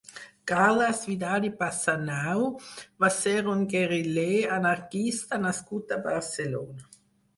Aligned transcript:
Carles 0.51 1.01
Vidal 1.09 1.43
i 1.49 1.51
Passanau 1.59 2.41
va 3.05 3.11
ser 3.17 3.35
un 3.53 3.61
guerriler 3.75 4.33
anarquista 4.59 5.41
nascut 5.45 5.95
a 5.99 6.05
Barcelona. 6.09 6.91